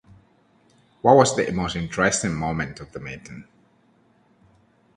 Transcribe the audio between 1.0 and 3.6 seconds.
What was the most interesting moment of the meeting?